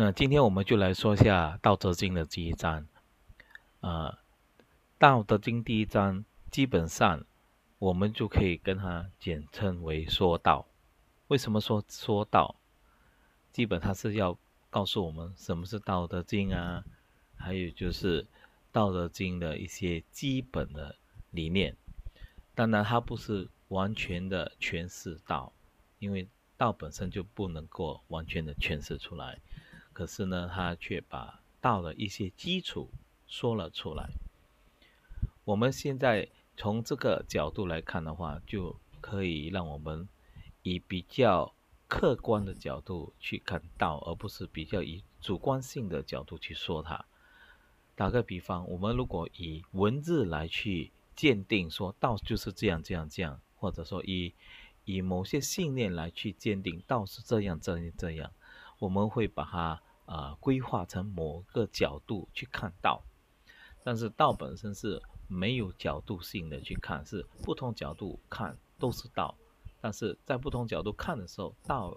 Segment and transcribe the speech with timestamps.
[0.00, 2.86] 那今天我们就来说一下《道德经》的第一章。
[3.80, 4.16] 呃，
[4.96, 7.24] 《道德经》第一章基本上
[7.80, 10.68] 我们就可以跟它简称为“说道”。
[11.26, 12.54] 为什么说“说道”？
[13.50, 14.38] 基本它是要
[14.70, 16.84] 告诉我们什么是《道德经》啊，
[17.34, 18.22] 还有就是
[18.70, 20.94] 《道德经》的一些基本的
[21.32, 21.76] 理念。
[22.54, 25.52] 当然，它不是完全的诠释道，
[25.98, 29.40] 因为道本身就不能够完全的诠释出来。
[29.98, 32.88] 可是呢，他却把道的一些基础
[33.26, 34.10] 说了出来。
[35.44, 40.08] 我们现在从这个角度来看的话，就可以让我们
[40.62, 41.52] 以比较
[41.88, 47.04] 客观的角度去看道，而不是比较以主观性的角度去说它。
[47.96, 54.32] 打个比方，我们如果以文字来去鉴定说道就是这样这样这样，或者说以
[54.84, 58.30] 以某些信念来去鉴定道是这样这样这样，
[58.78, 59.82] 我们会把它。
[60.08, 63.02] 啊，规划成某个角度去看道，
[63.84, 69.36] 但是道本身是没有角度性的去看，是不同角度看都是道，
[69.82, 71.94] 但是在不同角度看的时候，道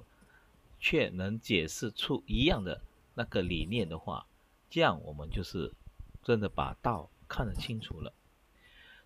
[0.77, 2.81] 却能解释出一样的
[3.13, 4.27] 那个理念的话，
[4.69, 5.71] 这样我们就是
[6.21, 8.11] 真的把道看得清楚了。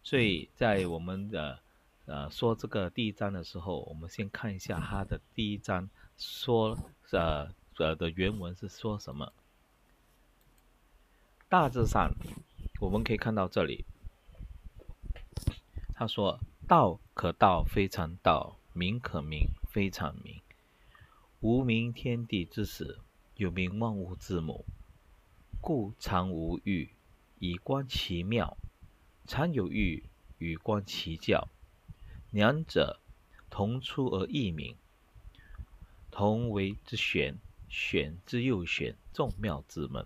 [0.01, 1.59] 所以在我们的
[2.07, 6.75] 呃说这个第一章的时候，我们先看一下它的第一章说
[7.11, 7.53] 呃。
[7.77, 9.33] 呃的原文是说什么？
[11.49, 12.11] 大致上，
[12.79, 13.85] 我们可以看到这里，
[15.93, 20.41] 他说：“道可道，非常道；名可名，非常名。
[21.41, 22.99] 无名，天地之始；
[23.35, 24.65] 有名，万物之母。
[25.61, 26.89] 故常无欲，
[27.39, 28.57] 以观其妙；
[29.27, 30.03] 常有欲，
[30.39, 31.47] 以观其教。
[32.31, 32.99] 两者，
[33.49, 34.75] 同出而异名，
[36.09, 37.37] 同为之玄。”
[37.69, 40.05] 玄之又玄，众妙之门。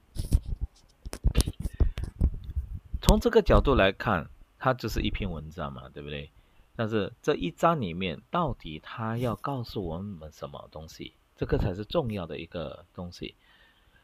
[3.02, 6.30] 从这个角度来看，它只是一篇文章嘛，对不对？
[6.76, 11.14] 但是这一章里面，到底它要告诉我们什么东西？
[11.36, 13.36] 这个才是重要的一个东西。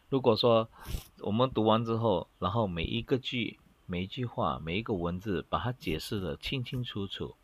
[0.10, 0.70] 如果说
[1.20, 7.36] 我们读完之后，然后每一个句、每一句话、每一个文字，把它解释的清清楚楚，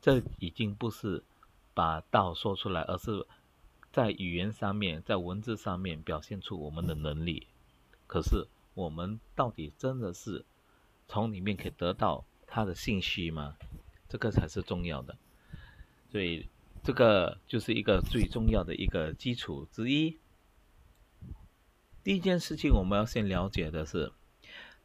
[0.00, 1.22] 这已经不是
[1.74, 3.26] 把道说出来，而是。
[3.98, 7.48] 在语言上面，在文字上面表现出我们的能力，
[8.06, 10.44] 可是我们到底真的是
[11.08, 13.56] 从里面可以得到它的信息吗？
[14.08, 15.16] 这个才是重要的。
[16.12, 16.46] 所以
[16.84, 20.16] 这个就是一个最重要的一个基础之一。
[22.04, 24.12] 第一件事情我们要先了解的是，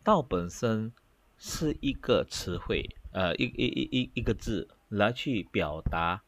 [0.03, 0.91] 道本身
[1.37, 6.23] 是一个词汇，呃，一一一一一个字来去表达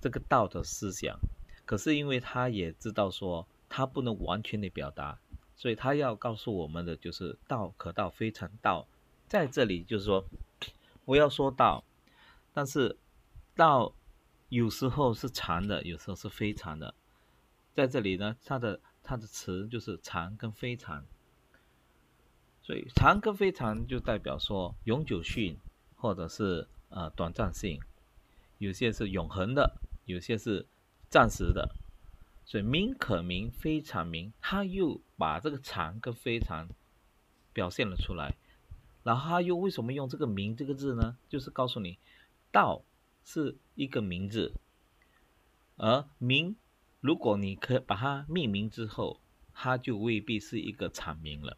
[0.00, 1.18] 这个道的思想。
[1.70, 5.20] 可是，因为他也知道说他不能完全的表达，
[5.54, 8.88] 所以他要告诉我们的就是道可道非常道，
[9.28, 10.24] 在这里就是说，
[11.04, 11.84] 我要说道，
[12.52, 12.98] 但是
[13.54, 13.94] 道
[14.48, 16.92] 有时候是长的，有时候是非常的，
[17.72, 21.04] 在这里呢，它的它的词就是长跟非常，
[22.64, 25.56] 所以长跟非常就代表说永久性
[25.94, 27.80] 或者是呃短暂性，
[28.58, 30.66] 有些是永恒的，有些是。
[31.10, 31.74] 暂时的，
[32.44, 36.68] 所以名可名，非常名，他又把这个常跟非常
[37.52, 38.36] 表现了出来。
[39.02, 41.16] 然后他又为什么用这个名这个字呢？
[41.28, 41.98] 就是告诉你，
[42.52, 42.82] 道
[43.24, 44.52] 是一个名字，
[45.76, 46.54] 而名
[47.00, 49.18] 如果你可把它命名之后，
[49.52, 51.56] 它就未必是一个常名了，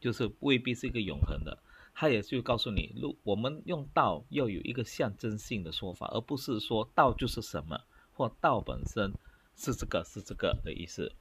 [0.00, 1.58] 就是未必是一个永恒的。
[1.92, 7.82] 他也就告诉你，如我们用道要有一个象征性的说法，而不是说道就是什么。
[8.16, 9.12] 或道本身
[9.54, 11.12] 是这个是这个的意思。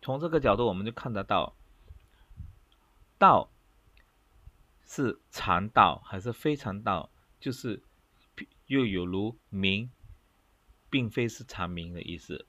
[0.00, 1.54] 从这个角度，我们就看得到，
[3.18, 3.50] 道
[4.86, 7.82] 是常道还是非常道，就是
[8.66, 9.90] 又有如名，
[10.88, 12.46] 并非是常名的意思。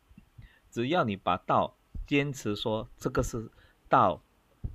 [0.70, 1.76] 只要你把道
[2.08, 3.52] 坚持说这个是
[3.90, 4.24] 道，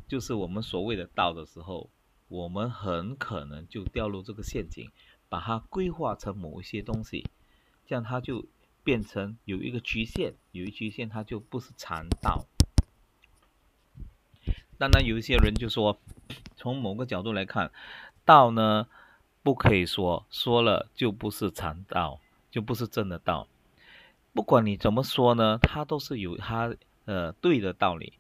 [0.06, 1.88] 就是我们所谓的道的时候，
[2.28, 4.90] 我们很可能就掉入这个陷阱，
[5.30, 7.26] 把它规划成某一些东西，
[7.86, 8.44] 这样它就。
[8.86, 12.46] 变成有一个局限，有一局限，它就不是常道。
[14.78, 15.98] 当然，有一些人就说，
[16.56, 17.72] 从某个角度来看，
[18.24, 18.86] 道呢
[19.42, 22.20] 不可以说，说了就不是常道，
[22.52, 23.48] 就不是真的道。
[24.32, 26.72] 不管你怎么说呢，它都是有它
[27.06, 28.12] 呃对的道理。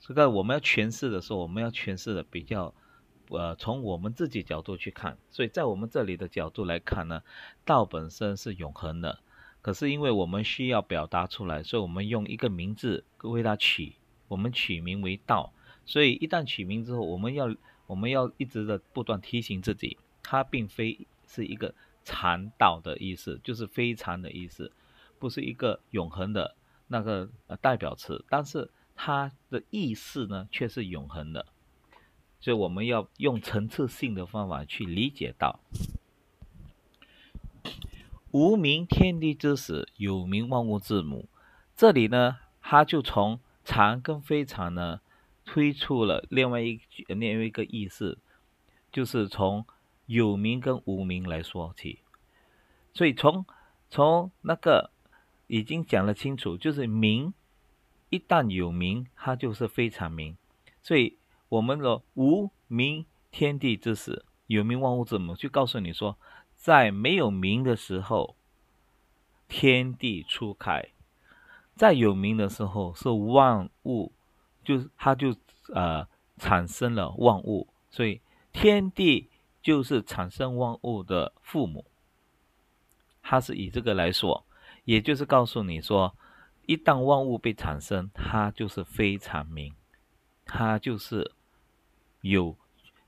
[0.00, 2.74] 这个我们要诠释的时候，我们要诠释的比较
[3.28, 5.16] 呃从我们自己角度去看。
[5.30, 7.22] 所以在我们这里的角度来看呢，
[7.64, 9.20] 道本身是永恒的。
[9.62, 13.94] 可是因为我们需要表达出来，所以我们用一个名字为它取
[14.28, 15.52] 我们取名为道。
[15.84, 17.54] 所以一旦取名之后，我们要
[17.86, 21.74] 我们要一直的不断提醒自己，它并非是一个
[22.04, 24.72] 禅道的意思，就是非常的意思，
[25.18, 26.54] 不是一个永恒的
[26.86, 31.46] 那个呃代表词，但是它的意思呢却是永恒的。
[32.40, 35.60] 所以我们要用层次性的方法去理解到，
[38.32, 41.28] 无名天地之始，有名万物之母。
[41.76, 45.00] 这里呢，他就从常跟非常呢，
[45.44, 48.18] 推出了另外一另外一个意思，
[48.92, 49.64] 就是从
[50.06, 52.00] 有名跟无名来说起。
[52.92, 53.44] 所以从
[53.88, 54.90] 从那个
[55.46, 57.32] 已经讲了清楚，就是名
[58.08, 60.36] 一旦有名，它就是非常名。
[60.82, 61.16] 所以。
[61.50, 66.16] 我们的无名天地之始，有名万物之母，就告诉你说，
[66.60, 68.36] 在没有名的时候，
[69.48, 70.90] 天地初开；
[71.74, 74.12] 在有名的时候，是万物，
[74.62, 75.34] 就是它就
[75.72, 78.20] 呃产生了万物，所以
[78.52, 79.30] 天地
[79.62, 81.86] 就是产生万物的父母。
[83.22, 84.44] 它是以这个来说，
[84.84, 86.14] 也就是告诉你说，
[86.66, 89.74] 一旦万物被产生，它就是非常名，
[90.44, 91.32] 它就是。
[92.22, 92.54] 有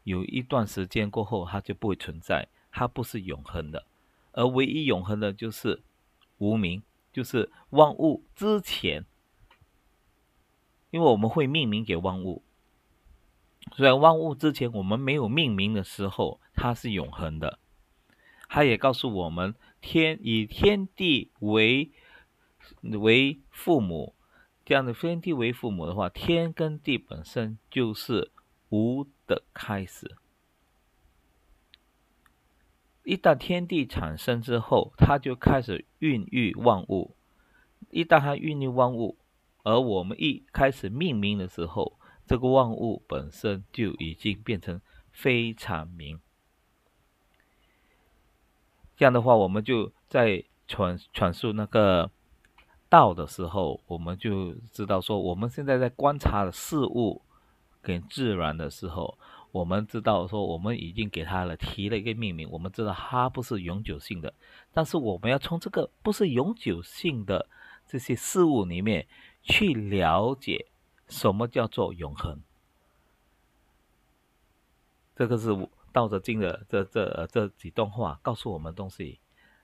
[0.04, 3.86] 有一段时间过后，它就不会存在，它不是永恒的，
[4.32, 5.82] 而唯一永恒的就是
[6.38, 6.82] 无名，
[7.12, 9.04] 就是万物之前，
[10.90, 12.42] 因为我们会命名给万物，
[13.76, 17.60] 虽然万物之前我们没有命名的时候，它是永恒的。
[18.48, 21.92] 它也告诉我们，天以天地为
[22.80, 24.16] 为父母，
[24.64, 28.32] 这样的天地为父母的话，天跟地本身就是。
[28.74, 30.16] 无的开始，
[33.04, 37.14] 一旦天地产生之后，它就开始孕育万物。
[37.90, 39.16] 一旦它孕育万物，
[39.62, 46.20] 而我们一开始命名的时候，这个万物本身就已经变成非常名。
[48.96, 52.10] 这样的话，我们就在传传述那个
[52.88, 57.22] 道的时候，我们就知道说，我们现在在观察的事物。
[57.84, 59.18] 跟自然的时候，
[59.52, 62.50] 我们知道说，我们已经给它了提了一个命名。
[62.50, 64.34] 我们知道它不是永久性的，
[64.72, 67.48] 但是我们要从这个不是永久性的
[67.86, 69.06] 这些事物里面
[69.42, 70.66] 去了解
[71.06, 72.42] 什么叫做永恒。
[75.14, 75.50] 这个是
[75.92, 79.20] 《道德经》的这这这几段话告诉我们东西。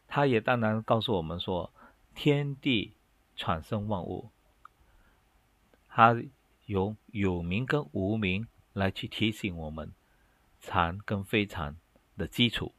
[0.07, 1.73] 它也当然告诉我们说，
[2.15, 2.95] 天地
[3.35, 4.31] 产生万物，
[5.89, 6.23] 它。
[6.67, 9.93] 有有名跟无名来去提醒我们
[10.61, 11.77] 常跟非常
[12.17, 12.73] 的基础。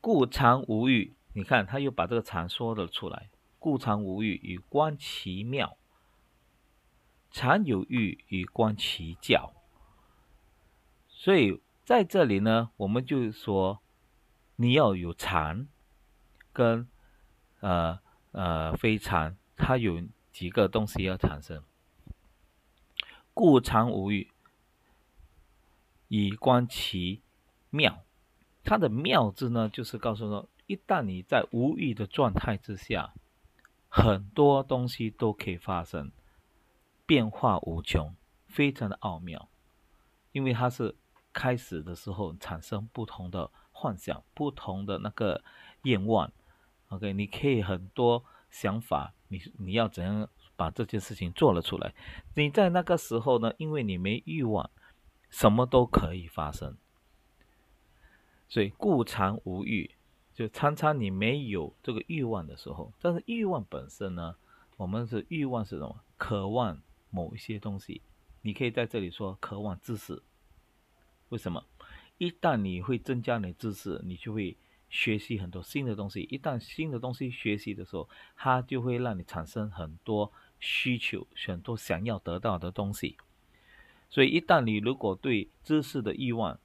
[0.00, 3.30] 故常无欲，你看他又把这个常说了出来。
[3.58, 5.76] 故常无欲，以观其妙；
[7.30, 9.54] 常有欲，以观其教。
[11.06, 13.80] 所以在这里呢，我们就说
[14.56, 15.68] 你要有常
[16.52, 16.88] 跟
[17.60, 18.00] 呃
[18.32, 20.02] 呃非常，它有
[20.32, 21.62] 几个东西要产生。
[23.34, 24.30] 故常无欲，
[26.08, 27.20] 以观其
[27.70, 28.02] 妙。
[28.64, 33.12] 它的妙字呢，就是告诉说，一旦你在无欲的状态之下，
[33.88, 36.12] 很多东西都可以发生，
[37.06, 38.14] 变化无穷，
[38.46, 39.48] 非常的奥妙。
[40.32, 40.94] 因为它是
[41.32, 45.42] 开始的时候产生不同的幻想，不同的那个
[45.82, 46.30] 愿望。
[46.88, 50.28] OK，你可以很多想法，你你要怎样？
[50.62, 51.92] 把这件事情做了出来，
[52.36, 54.70] 你在那个时候呢，因为你没欲望，
[55.28, 56.76] 什么都可以发生。
[58.48, 59.90] 所以故常无欲，
[60.32, 64.36] 就常常你没有这个欲望的时候，但是欲望本身呢，
[64.76, 66.00] 我们是欲望是什么？
[66.16, 68.00] 渴望某一些东西。
[68.42, 70.22] 你可以在这里说渴望知识。
[71.30, 71.64] 为什么？
[72.18, 74.56] 一旦你会增加你知识，你就会。
[74.94, 80.30] 学习很多新的东西，一旦新的东西学习的时候，它就会让你产生很多
[80.62, 83.16] 需求，很多想要得到的东西。
[84.08, 86.58] 所以，一旦你如果对知识的欲望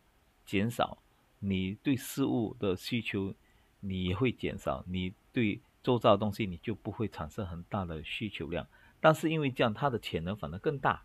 [0.45, 0.99] 减少，
[1.39, 3.33] 你对事物的需求
[3.79, 8.67] 你也会减少，你对周遭的东西你就不会产生很大的需求量。
[9.01, 11.03] 但是因为这样，它的潜能反而更大。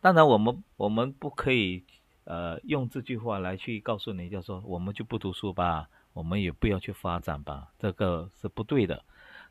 [0.00, 1.84] 当然，我们我们不可以。
[2.26, 9.04] 呃，用这句话来去告诉你，就说我们就不读书吧，我们也不要去发展吧，这个是不对的。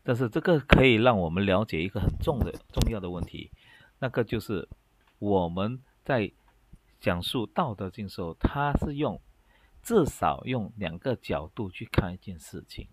[0.03, 3.51] 但是这个可以让我们了解一个很重的、重要的问题，
[3.99, 4.67] 那个就是
[5.17, 6.31] 我们在
[6.99, 9.19] 讲述道德经时候，他是用
[9.81, 12.87] 至少用两个角度去看一件事情，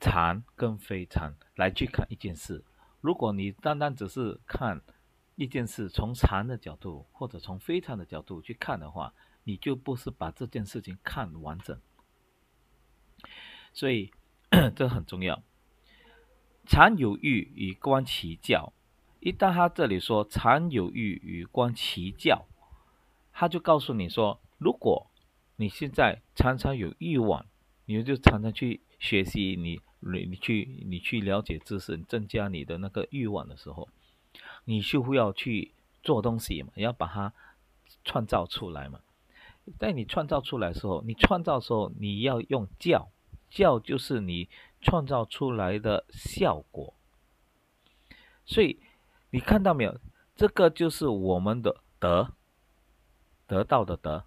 [0.00, 2.64] 常跟非常来去看一件事。
[3.00, 4.80] 如果你单单只是看
[5.36, 11.80] 一件事从禅的角度或者从非常的角度去看的话，你就不是把这件事情看完整。
[13.72, 14.12] 所以
[14.76, 15.42] 这很重要。
[16.66, 18.72] 常有欲与观其教，
[19.20, 22.46] 一旦他这里说常有欲与观其教，
[23.32, 25.08] 他就告诉你说，如果
[25.56, 27.46] 你现在常常有欲望，
[27.86, 33.88] 你就常常去学习，你你去你去了解知识，增加你的那个欲望的时候，
[34.64, 37.32] 你就会要去做东西嘛，要把它
[38.04, 39.00] 创造出来嘛。
[39.78, 43.10] 在你创造出来的时候，你创造时候你要用教，
[43.52, 44.48] 教就是你。
[44.84, 46.92] 创造出来的效果，
[48.44, 48.80] 所以
[49.30, 49.96] 你看到没有？
[50.34, 52.32] 这个就是我们的德，
[53.46, 54.24] 得到的德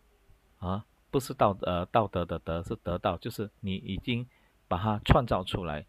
[0.59, 4.25] 啊，不是道呃道德的德，是得到，就是你已经
[4.69, 5.85] 把它创造出来，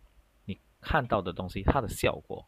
[0.47, 2.45] 你看到的东西它的效果。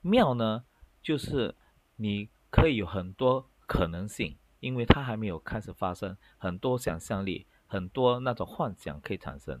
[0.00, 0.64] 妙呢，
[1.02, 1.56] 就是
[1.96, 9.60] 你可以有很多可能性，因为它还没有开始发生，很多想象力，很多那种幻想可以产生。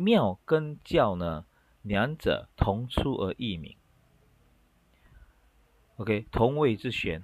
[0.00, 1.44] 妙跟教呢，
[1.82, 3.76] 两者同出而异名。
[5.96, 7.22] OK，同谓之玄，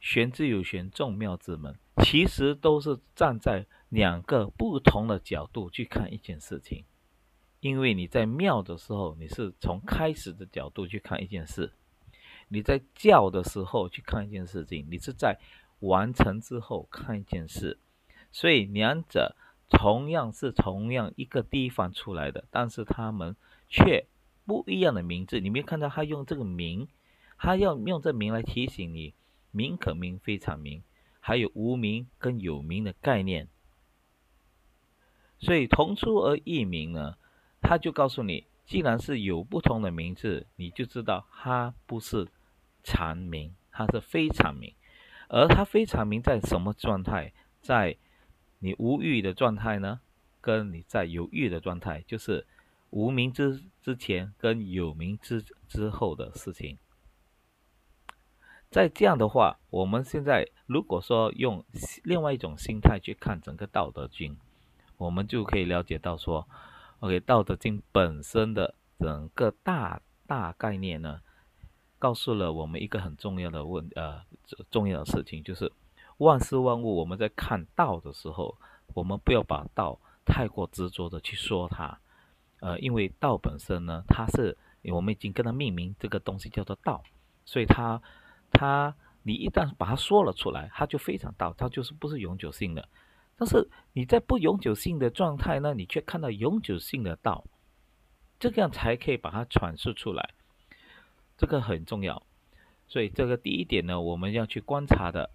[0.00, 1.78] 玄之有玄，众妙之门。
[2.02, 6.86] 其实都是站在两个不同的角度去看一件事情。
[7.60, 11.72] 因为你在妙的时候，你是从开始的角度去看一件事；
[12.48, 15.38] 你在教的时候去看一件事情，你是在
[15.80, 17.78] 完成之后看一件事。
[18.32, 19.36] 所以两者。
[19.68, 23.36] 同样是同样一个地方出来的，但是他们
[23.68, 24.06] 却
[24.44, 25.40] 不一样的名字。
[25.40, 26.88] 你没看到他用这个名，
[27.38, 29.14] 他要用这名来提醒你，
[29.50, 30.82] 名可名，非常名，
[31.20, 33.48] 还有无名跟有名的概念。
[35.38, 37.16] 所以同出而异名呢，
[37.60, 42.28] 他就告诉你，既然是有不同的名字，你就知道它不是
[42.82, 44.72] 常名，它是非常名。
[45.28, 47.32] 而它非常名在什么状态？
[47.60, 47.96] 在
[48.58, 50.00] 你无欲的状态呢，
[50.40, 52.46] 跟你在有欲的状态，就是
[52.90, 56.78] 无名之之前跟有名之之后的事情。
[58.70, 61.64] 在这样的话，我们现在如果说用
[62.02, 64.32] 另外一种心态去看整个《道德经》，
[64.96, 66.48] 我们就可以了解到说
[67.00, 71.20] ，OK，《道德经》本身的整个大大概念呢，
[71.98, 74.22] 告诉了我们一个很重要的问呃
[74.70, 75.70] 重要的事情，就是。
[76.18, 78.56] 万事万物，我们在看道的时候，
[78.94, 81.98] 我们不要把道太过执着的去说它，
[82.60, 87.02] 呃，因为道本身呢，它是我们已经跟它命名，这个东西叫做道，
[87.44, 88.00] 所以它
[88.50, 88.94] 它
[89.24, 92.88] 你一旦把它说了出来，它就非常道，它就是不是永久性的。
[93.36, 97.44] 但是你在不永久性的状态呢，你却看到永久性的道，
[98.40, 100.30] 这样才可以把它阐释出来，
[101.36, 102.22] 这个很重要。
[102.88, 105.28] 所以这个第一点呢，我们要去观察的。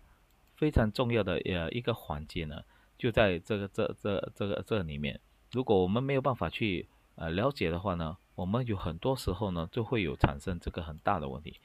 [0.61, 2.63] 非常重要的呃一个环节呢，
[2.95, 5.19] 就在这个这这这个这里面。
[5.49, 11.59] 如果我们没有办法去呃了解的话呢，我们有很多时候呢就会有产生这个很大的问题。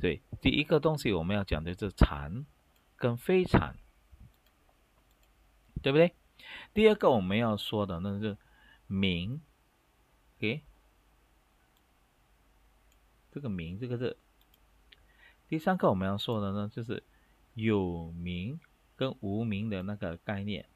[0.00, 2.46] 对，第一个东西我们要讲的是禅
[2.94, 3.74] 跟非禅，
[5.82, 6.14] 对不对？
[6.72, 8.36] 第二个我们要说的那是
[8.86, 9.40] 名，
[10.38, 10.62] 给
[13.32, 14.16] 这个名这个字。
[15.48, 17.02] 第三个我们要说的呢就是。
[17.54, 18.58] 有名
[18.96, 20.66] 跟无名的那个概念，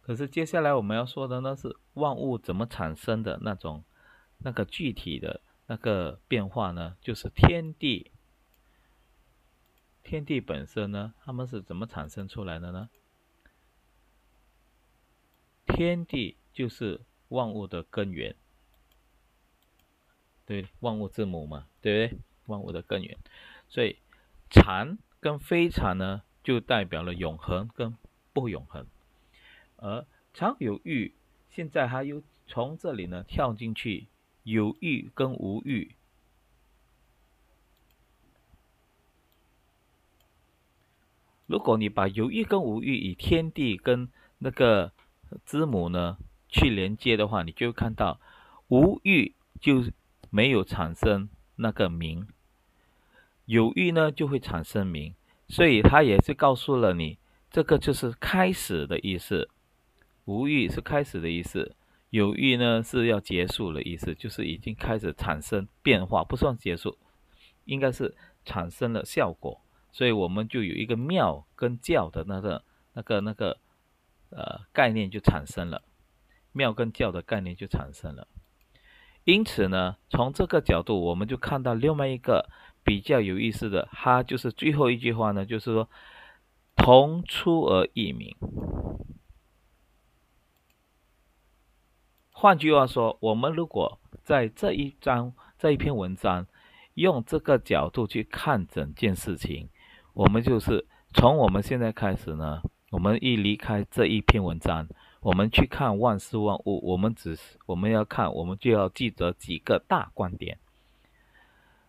[0.00, 3.84] 可是接下来我们要说的呢是万物怎么产生的那种
[4.38, 6.96] 那个具体的那个变化呢？
[7.00, 8.10] 就是天地，
[10.02, 12.90] 天地本身呢，它们是怎么产生出来的呢？
[15.66, 18.34] 天地就是万物的根源。
[20.50, 22.20] 对，万物之母嘛，对不对？
[22.46, 23.16] 万物的根源，
[23.68, 23.98] 所以
[24.50, 27.96] 常跟非常呢，就代表了永恒跟
[28.32, 28.84] 不永恒。
[29.76, 30.04] 而
[30.34, 31.14] 常有欲，
[31.50, 34.08] 现在他又从这里呢跳进去，
[34.42, 35.94] 有欲跟无欲。
[41.46, 44.92] 如果你把有欲跟无欲以天地跟那个
[45.46, 48.20] 之母呢去连接的话，你就看到
[48.66, 49.84] 无欲就。
[50.30, 52.26] 没有产生那个名，
[53.44, 55.14] 有欲呢就会产生名，
[55.48, 57.18] 所以他也是告诉了你，
[57.50, 59.50] 这个就是开始的意思。
[60.24, 61.74] 无欲是开始的意思，
[62.10, 66.96] 有欲呢是要结束的意思，就是已经开始产生变化，不算结束，
[67.64, 69.60] 应该是产生了效果。
[69.90, 73.58] 所以我们就有一个妙跟教的那个、那个、那个
[74.30, 75.82] 呃概念就产生了，
[76.52, 78.28] 妙跟教的概念就产生了。
[79.24, 82.48] 因此呢，从这个角度，我们就看到另外一个
[82.82, 85.88] 比较有意思的，它就是最后一句话呢，就是说
[86.74, 88.34] 同出而异名。
[92.30, 96.46] 换句话说，我们如果在这一章这一篇文章
[96.94, 99.68] 用这个角度去看整件事情，
[100.14, 104.88] 我们就是从我们现在开始呢，我们一离开这一篇文章。
[105.20, 110.58] 我们去看万事万物，我们只是我们要看，我们就要记得几个大观点。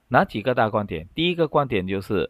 [0.09, 1.07] 哪几个大观点？
[1.15, 2.29] 第一个观点就是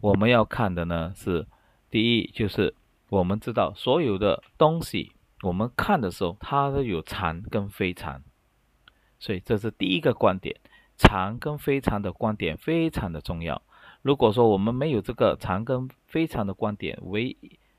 [0.00, 1.48] 我们要看的呢，是
[1.90, 2.76] 第一就是
[3.08, 5.10] 我们知道所有的东西，
[5.42, 8.22] 我们看的时候，它都有常跟非常，
[9.18, 10.60] 所以这是第一个观点，
[10.96, 13.60] 常跟非常的观点非常的重要。
[14.02, 17.36] 如果说我们没有这个常跟非常的观点，为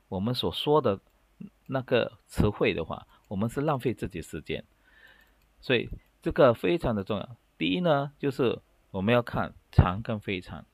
[0.10, 1.00] 我们所说的。
[1.67, 4.65] 那个词汇的话，我们是浪费自己时间，
[5.62, 5.89] 所以
[6.21, 7.38] 这个非常的重要。
[7.57, 10.65] 第一呢，就是我们要看常跟非常，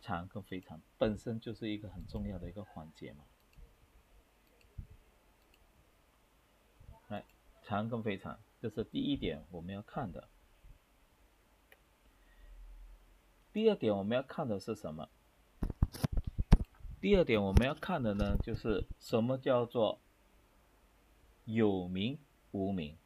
[0.00, 3.24] 常跟非常本身就是一个很重要的一个环节嘛。
[7.08, 7.24] 来，
[7.62, 10.28] 常跟非常，这是第一点我们要看的。
[13.58, 15.08] 第二点我们要看的是什么？
[17.00, 19.98] 第二点我们要看的呢，就是什么叫做
[21.44, 22.16] 有名
[22.52, 22.96] 无名？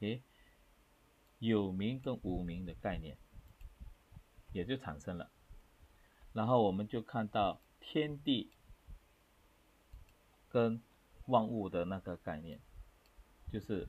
[0.00, 0.20] 诶，
[1.38, 3.16] 有名跟无名的概念
[4.52, 5.30] 也就产生了。
[6.34, 8.50] 然后我们就看到天地
[10.50, 10.82] 跟
[11.24, 12.60] 万物的那个概念，
[13.50, 13.88] 就是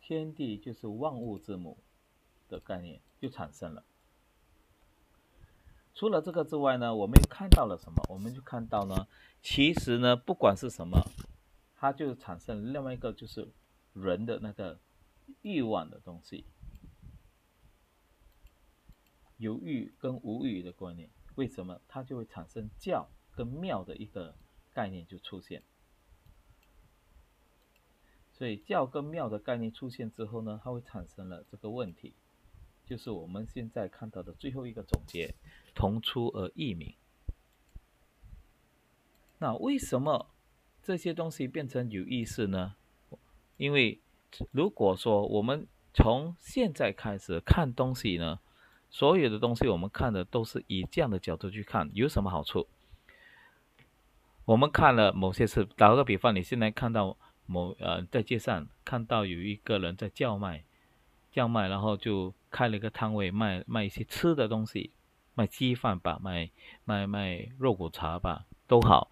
[0.00, 1.76] 天地就是万物之母。
[2.52, 3.82] 的概念就产生了。
[5.94, 8.02] 除了这个之外呢，我们又看到了什么？
[8.08, 9.08] 我们就看到呢，
[9.42, 11.00] 其实呢，不管是什么，
[11.76, 13.48] 它就产生另外一个就是
[13.92, 14.78] 人的那个
[15.42, 16.44] 欲望的东西，
[19.36, 21.10] 有欲跟无欲的观念。
[21.34, 24.34] 为什么它就会产生教跟庙的一个
[24.72, 25.62] 概念就出现？
[28.32, 32.14] 所以教跟庙的概念出现之后呢，它会产生了这个问题。
[32.84, 35.34] 就是我们现在看到的最后一个总结，
[35.74, 36.94] 同出而异名。
[39.38, 40.26] 那为什么
[40.82, 42.74] 这些东西变成有意思呢？
[43.56, 44.00] 因为
[44.50, 48.40] 如果说我们从现在开始看东西呢，
[48.90, 52.66] 所有的东西我们看的都是以这样的角度去看，有什么好处？
[54.44, 57.16] 我们看了某些事，打个比方，你现在看到
[57.46, 60.64] 某呃在街上看到有一个人在叫卖。
[61.30, 64.92] 叫卖，然后就开了一个摊位，卖卖一些吃的东西，
[65.34, 66.50] 卖鸡饭吧，卖
[66.84, 69.10] 卖卖肉骨茶吧，都好。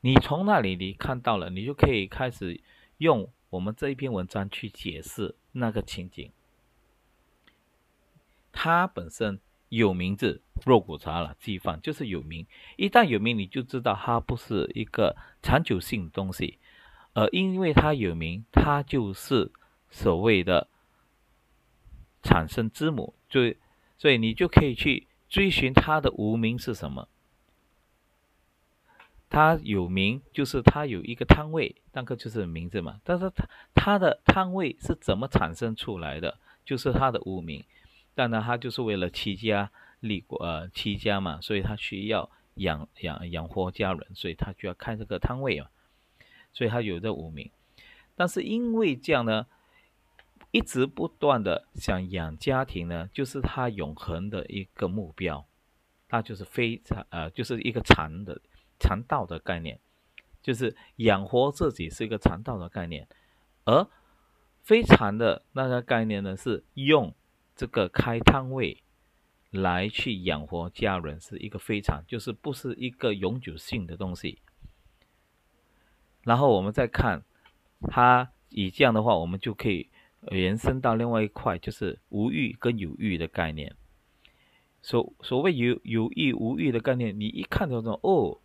[0.00, 2.60] 你从那里你看到了，你就可以开始
[2.98, 6.30] 用我们这一篇文章去解释那个情景。
[8.52, 12.46] 它本身有名字，肉骨茶了，鸡饭就是有名。
[12.76, 16.58] 一旦有名，你就知道它不是一个长久性的东西，
[17.12, 19.52] 呃因为它有名，它就是。
[19.90, 20.68] 所谓的
[22.22, 23.40] 产生之母，就
[23.96, 27.08] 所以你就可以去追寻它的无名是什么。
[29.30, 33.00] 它有名，就是它有一个摊位，那个就是名字嘛。
[33.04, 36.38] 但是它它的摊位是怎么产生出来的？
[36.64, 37.64] 就是它的无名。
[38.14, 45.70] 当然，它就是为了齐家立国，呃，齐家嘛，所以他需要养养养活家人，所以他就要开这个摊位啊。
[46.52, 47.50] 所以他有这无名。
[48.16, 49.46] 但是因为这样呢？
[50.50, 55.46] 一直不断的想养家庭呢，就是他永恒的一个目标，
[56.08, 58.40] 那就是非常呃，就是一个长的
[58.78, 59.78] 长道的概念，
[60.42, 63.06] 就是养活自己是一个长道的概念，
[63.64, 63.86] 而
[64.62, 67.14] 非常的那个概念呢，是用
[67.54, 68.82] 这个开摊位
[69.50, 74.38] 来去养活家人，是一个非常就是不是一个永久性的东西。
[76.22, 77.22] 然后我们再看，
[77.82, 79.90] 他以这样的话，我们就可以。
[80.30, 83.74] 延伸到另外一块，就是无欲跟有欲的概念。
[84.80, 88.38] 所所谓有有欲无欲的概念，你一看到说，哦，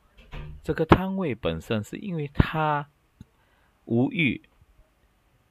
[0.63, 2.89] 这个摊位本身是因为他
[3.86, 4.41] 无欲，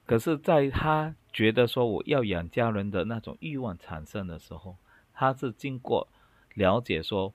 [0.05, 4.75] 可是在他觉得说我要养家人的那种欲望产生的时候，
[5.13, 6.07] 他是经过
[6.53, 7.33] 了解说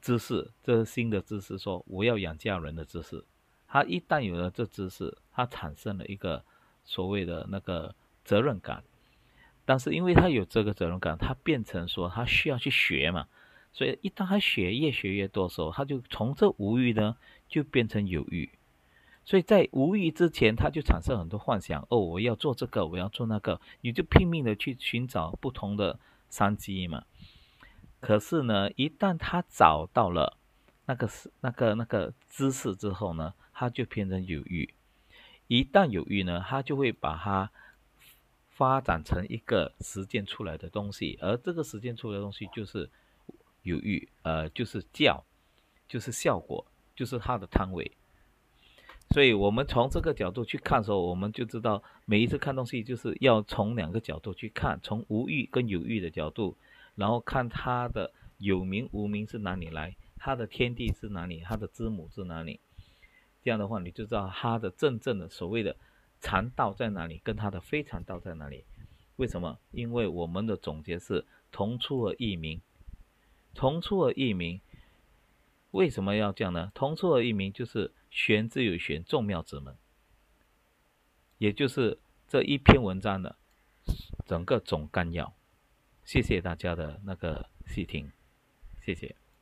[0.00, 3.24] 知识，这是新的知识，说我要养家人的知识。
[3.66, 6.44] 他一旦有了这知识，他产生了一个
[6.84, 7.94] 所谓的那个。
[8.30, 8.84] 责任感，
[9.64, 13.26] 但是因为他有这个责任感，他变成说他需要去学嘛，
[13.72, 17.16] 所以一旦他学越学越多的时候，他就从这无欲呢
[17.48, 18.48] 就变成有欲。
[19.24, 27.02] 所以在无欲之前，他就产生很多幻想哦，我要做这个，我要做那个，你就拼命的去寻找不同的商机嘛。
[27.98, 30.38] 可是呢，一旦他找到了
[30.86, 34.72] 那个是那个那个知识之后呢，他就变成有欲。
[35.48, 37.50] 一旦有欲呢，他就会把它
[38.60, 42.90] 发展成一个实践出来的东西，而这个实践出来的东西就是
[43.62, 45.24] 有欲，呃，就是教，
[45.88, 47.90] 就是效果，就是它的摊位。
[49.12, 56.54] 所以，我们从这个角度去看的时候，我们就知道，每一次看东西，就是要从两个角度去看，从无欲跟有欲的角度，
[56.96, 62.60] 然后看它的有名无名是哪里来，它的天地是哪里，它的之母是哪里。
[63.42, 65.74] 这样的话，你就知道它的真正的所谓的
[66.20, 68.64] 禅道在哪里，跟它的非禅道在哪里。
[69.16, 69.58] 为什么？
[69.70, 72.60] 因为我们的总结是同出而异名，
[73.54, 74.60] 同出而异名。
[75.72, 76.72] 为什么要这样呢？
[76.74, 79.76] 同出而异名，就是玄之有玄，众妙之门，
[81.38, 83.36] 也就是这一篇文章的
[84.26, 85.32] 整个总纲要。
[86.04, 88.10] 谢谢大家的那个细听，
[88.84, 89.14] 谢谢。